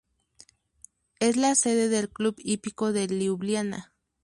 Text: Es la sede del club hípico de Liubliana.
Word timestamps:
Es 1.19 1.37
la 1.37 1.53
sede 1.53 1.87
del 1.87 2.09
club 2.09 2.33
hípico 2.39 2.91
de 2.91 3.05
Liubliana. 3.07 3.93